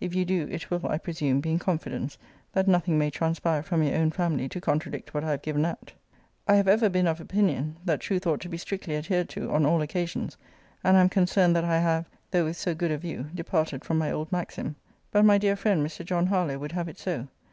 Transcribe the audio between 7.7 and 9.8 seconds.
That truth ought to be strictly adhered to on